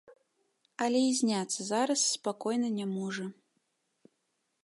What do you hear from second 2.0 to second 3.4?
спакойна не можа.